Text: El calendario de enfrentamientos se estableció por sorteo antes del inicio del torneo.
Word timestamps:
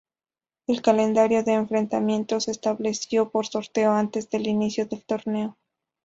El 0.65 0.81
calendario 0.81 1.43
de 1.43 1.53
enfrentamientos 1.53 2.45
se 2.45 2.51
estableció 2.53 3.29
por 3.29 3.45
sorteo 3.45 3.91
antes 3.91 4.31
del 4.31 4.47
inicio 4.47 4.87
del 4.87 5.03
torneo. 5.03 5.59